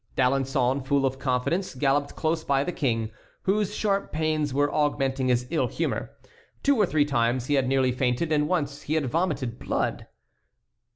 [0.15, 3.11] D'Alençon, full of confidence, galloped close by the King,
[3.43, 6.09] whose sharp pains were augmenting his ill humor.
[6.63, 10.07] Two or three times he had nearly fainted and once he had vomited blood.